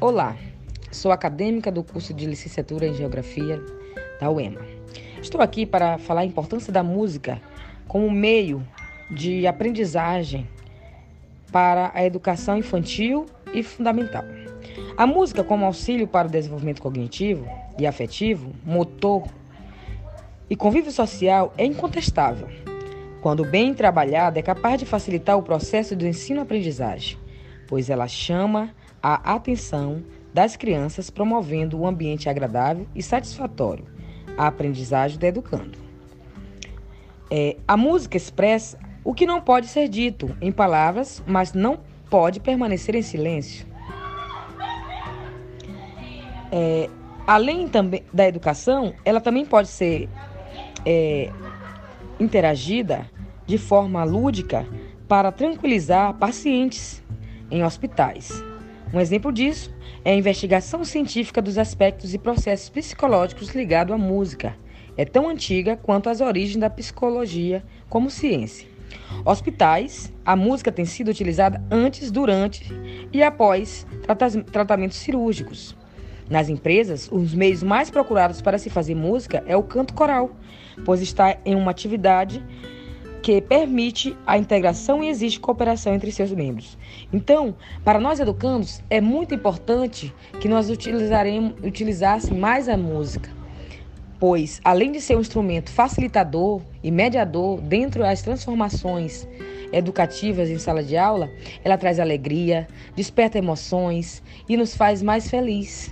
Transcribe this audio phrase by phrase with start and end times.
[0.00, 0.36] Olá,
[0.92, 3.60] sou acadêmica do curso de licenciatura em Geografia
[4.20, 4.60] da UEMA.
[5.20, 7.42] Estou aqui para falar a importância da música
[7.88, 8.64] como meio
[9.10, 10.46] de aprendizagem
[11.50, 14.22] para a educação infantil e fundamental.
[14.96, 17.44] A música, como auxílio para o desenvolvimento cognitivo
[17.76, 19.26] e afetivo, motor
[20.48, 22.48] e convívio social, é incontestável.
[23.20, 27.18] Quando bem trabalhada, é capaz de facilitar o processo do ensino-aprendizagem,
[27.66, 30.02] pois ela chama a atenção
[30.32, 33.84] das crianças, promovendo um ambiente agradável e satisfatório
[34.36, 35.78] à aprendizagem do educando.
[37.30, 41.80] É, a música expressa o que não pode ser dito em palavras, mas não
[42.10, 43.66] pode permanecer em silêncio.
[46.50, 46.88] É,
[47.26, 50.08] além também da educação, ela também pode ser
[50.84, 51.30] é,
[52.18, 53.10] interagida
[53.46, 54.66] de forma lúdica
[55.06, 57.02] para tranquilizar pacientes
[57.50, 58.47] em hospitais.
[58.92, 59.70] Um exemplo disso
[60.02, 64.56] é a investigação científica dos aspectos e processos psicológicos ligados à música.
[64.96, 68.66] É tão antiga quanto as origens da psicologia como ciência.
[69.26, 72.66] Hospitais, a música tem sido utilizada antes, durante
[73.12, 73.86] e após
[74.50, 75.76] tratamentos cirúrgicos.
[76.30, 80.30] Nas empresas, os meios mais procurados para se fazer música é o canto coral,
[80.84, 82.42] pois está em uma atividade
[83.28, 86.78] que permite a integração e existe cooperação entre seus membros.
[87.12, 93.28] Então, para nós educandos, é muito importante que nós utilizássemos mais a música,
[94.18, 99.28] pois, além de ser um instrumento facilitador e mediador dentro das transformações
[99.74, 101.30] educativas em sala de aula,
[101.62, 105.90] ela traz alegria, desperta emoções e nos faz mais felizes.